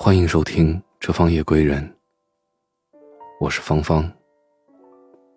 [0.00, 1.82] 欢迎收听《这方夜归人》，
[3.40, 4.08] 我是芳芳。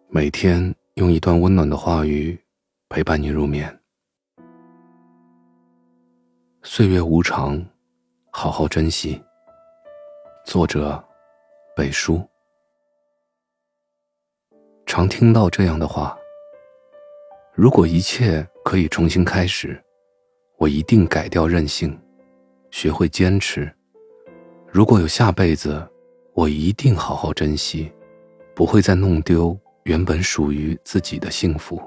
[0.08, 2.40] 每天用一段温暖的话语
[2.88, 3.82] 陪伴你入眠。
[6.62, 7.60] 岁月无常，
[8.30, 9.20] 好好珍惜。
[10.46, 11.04] 作者：
[11.76, 12.24] 北叔。
[14.86, 16.16] 常听到这样的话：
[17.56, 19.84] 如果一切可以重新开始，
[20.60, 22.00] 我一定改掉任性，
[22.70, 23.76] 学会坚持。
[24.72, 25.86] 如果有下辈子，
[26.34, 27.92] 我一定好好珍惜，
[28.56, 31.82] 不会再弄丢原本属于自己的幸福。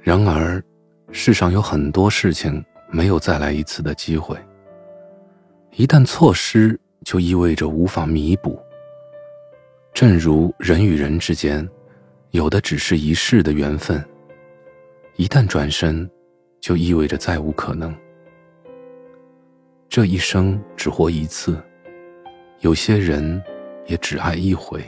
[0.00, 0.62] 然而，
[1.10, 4.38] 世上有很多事情没有再来一次的机会。
[5.72, 8.56] 一旦错失，就意味着无法弥补。
[9.92, 11.68] 正如人与人之间，
[12.30, 14.02] 有的只是一世的缘分，
[15.16, 16.08] 一旦转身，
[16.60, 17.92] 就意味着再无可能。
[19.88, 21.62] 这一生只活一次，
[22.64, 23.42] 有些人
[23.84, 24.82] 也只爱一回，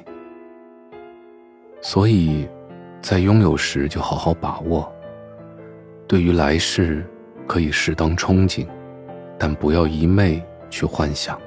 [1.82, 2.48] 所以，
[3.02, 4.90] 在拥有时就好好把握。
[6.08, 7.04] 对于来世，
[7.46, 8.66] 可以适当憧憬，
[9.38, 11.38] 但不要一昧去幻想。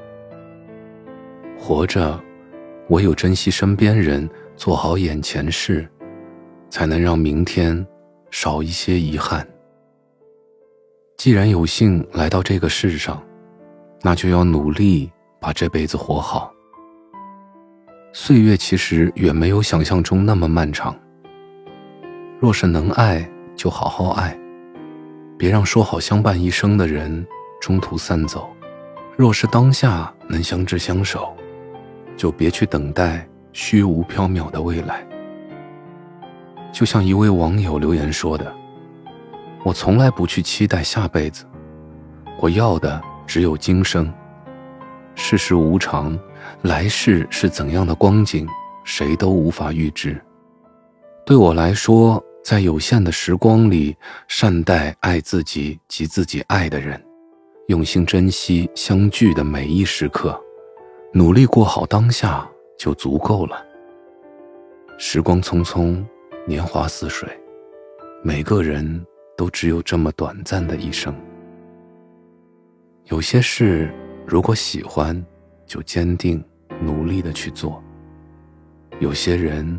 [1.57, 2.21] 活着，
[2.89, 5.89] 唯有珍惜身边人，做好眼前事，
[6.69, 7.83] 才能让明天
[8.29, 9.43] 少一些遗憾。
[11.17, 13.19] 既然有幸来到这个世上，
[14.03, 16.51] 那就要努力把这辈子活好。
[18.11, 20.95] 岁月其实远没有想象中那么漫长。
[22.39, 24.37] 若是能爱，就好好爱，
[25.37, 27.25] 别让说好相伴一生的人
[27.61, 28.41] 中途散走；
[29.15, 31.35] 若是当下能相知相守，
[32.17, 35.05] 就别去等待虚无缥缈的未来。
[36.71, 38.53] 就像一位网友留言说的
[39.63, 41.45] ：“我从来不去期待下辈子，
[42.39, 44.11] 我要的。”只有今生，
[45.21, 46.17] 世事无常，
[46.61, 48.47] 来世是怎样的光景，
[48.85, 50.19] 谁都无法预知。
[51.25, 53.95] 对我来说，在有限的时光里，
[54.29, 56.99] 善待爱自己及自己爱的人，
[57.67, 60.41] 用心珍惜相聚的每一时刻，
[61.13, 63.61] 努力过好当下就足够了。
[64.97, 66.01] 时光匆匆，
[66.47, 67.27] 年华似水，
[68.23, 69.05] 每个人
[69.37, 71.13] 都只有这么短暂的一生。
[73.07, 73.93] 有些事，
[74.29, 75.25] 如果喜欢，
[75.65, 76.43] 就坚定
[76.79, 77.81] 努力的去做；
[78.99, 79.75] 有些人，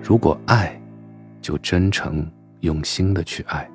[0.00, 0.80] 如果爱，
[1.40, 2.24] 就真诚
[2.60, 3.68] 用心的去爱。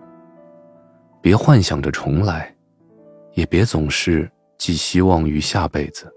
[1.22, 2.56] 别幻想着重来，
[3.34, 6.10] 也别总是寄希望于下辈子。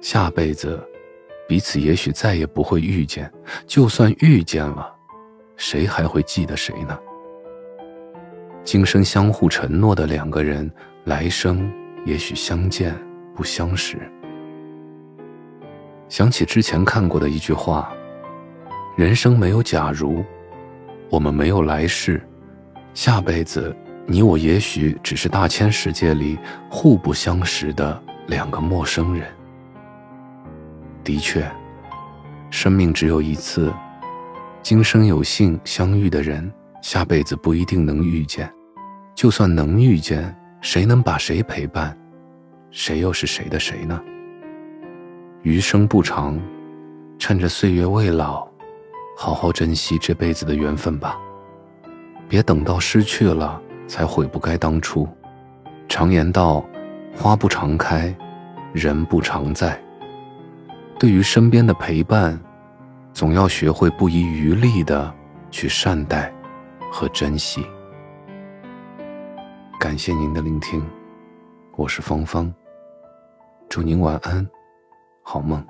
[0.00, 0.76] 下辈子，
[1.46, 3.32] 彼此也许再也不会遇见，
[3.64, 4.92] 就算遇见了，
[5.56, 6.98] 谁还会记得谁呢？
[8.64, 10.68] 今生相互承诺的两个人。
[11.04, 11.68] 来生
[12.04, 12.94] 也许相见
[13.34, 13.98] 不相识。
[16.08, 17.92] 想起之前看过的一句话
[18.96, 20.24] ：“人生没有假如，
[21.08, 22.22] 我们没有来世，
[22.92, 23.74] 下辈子
[24.06, 29.26] 你我也许只是大千世界里互不相识的两个陌生人。”
[31.02, 31.50] 的确，
[32.50, 33.72] 生命只有一次，
[34.62, 36.52] 今生有幸相遇的人，
[36.82, 38.46] 下辈子不一定能遇见；
[39.14, 41.94] 就算能遇见，谁能把谁陪伴，
[42.70, 44.00] 谁又是谁的谁呢？
[45.42, 46.40] 余生不长，
[47.18, 48.46] 趁着岁月未老，
[49.18, 51.18] 好好珍惜这辈子的缘分吧。
[52.28, 55.06] 别等到失去了才悔不该当初。
[55.88, 56.64] 常言道，
[57.12, 58.14] 花不常开，
[58.72, 59.76] 人不常在。
[60.96, 62.38] 对于身边的陪伴，
[63.12, 65.12] 总要学会不遗余力的
[65.50, 66.32] 去善待
[66.88, 67.66] 和珍惜。
[69.82, 70.80] 感谢您的聆听，
[71.74, 72.54] 我是芳芳。
[73.68, 74.48] 祝您晚安，
[75.24, 75.60] 好梦。